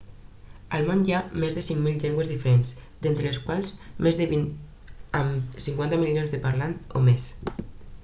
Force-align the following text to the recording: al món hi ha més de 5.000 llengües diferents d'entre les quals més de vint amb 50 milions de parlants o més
al 0.77 0.85
món 0.91 1.03
hi 1.09 1.13
ha 1.17 1.19
més 1.43 1.53
de 1.57 1.63
5.000 1.65 1.99
llengües 2.05 2.31
diferents 2.31 2.73
d'entre 3.05 3.27
les 3.27 3.39
quals 3.45 3.77
més 4.09 4.19
de 4.23 4.29
vint 4.35 4.51
amb 5.23 5.63
50 5.71 6.05
milions 6.09 6.37
de 6.37 6.45
parlants 6.49 7.01
o 7.01 7.09
més 7.11 7.33